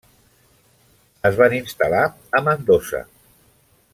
[1.31, 2.01] Es van instal·lar
[2.39, 3.05] a Mendoza.